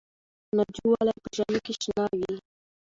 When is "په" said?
1.23-1.29